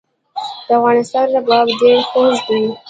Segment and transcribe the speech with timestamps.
[0.67, 2.61] د افغانستان رباب ډیر خوږ دی